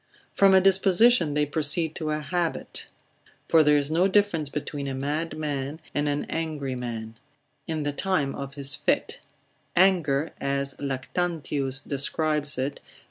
[0.33, 2.87] From a disposition they proceed to an habit,
[3.47, 7.17] for there is no difference between a mad man, and an angry man,
[7.67, 9.19] in the time of his fit;
[9.75, 12.91] anger, as Lactantius describes it, L.